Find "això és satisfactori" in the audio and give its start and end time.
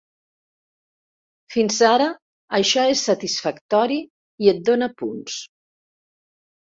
2.59-3.99